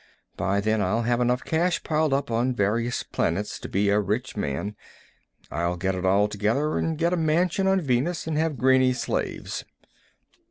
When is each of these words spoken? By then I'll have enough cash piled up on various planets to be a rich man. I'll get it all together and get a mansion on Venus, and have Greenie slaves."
By 0.35 0.61
then 0.61 0.81
I'll 0.81 1.03
have 1.03 1.21
enough 1.21 1.43
cash 1.45 1.83
piled 1.83 2.11
up 2.11 2.31
on 2.31 2.55
various 2.55 3.03
planets 3.03 3.59
to 3.59 3.69
be 3.69 3.89
a 3.89 3.99
rich 3.99 4.35
man. 4.35 4.75
I'll 5.51 5.77
get 5.77 5.93
it 5.93 6.07
all 6.07 6.27
together 6.27 6.79
and 6.79 6.97
get 6.97 7.13
a 7.13 7.15
mansion 7.17 7.67
on 7.67 7.79
Venus, 7.81 8.25
and 8.25 8.35
have 8.35 8.57
Greenie 8.57 8.93
slaves." 8.93 9.63